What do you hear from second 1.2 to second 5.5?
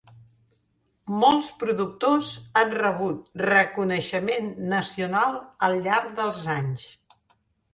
Molts productors han rebut reconeixement nacional